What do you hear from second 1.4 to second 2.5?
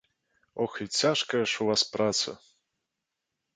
ж у вас праца!